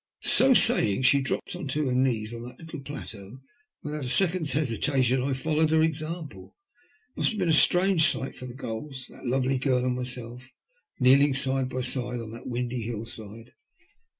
[0.23, 3.39] So saying, she dropped on to her knees on that little plateau, and
[3.83, 6.55] without a second*s hesitation I followed her example.
[7.11, 10.49] It must have been a strange sight for the gulls, that lovely girl and myself
[10.99, 13.53] kneeling, side by side, on that windy hillside.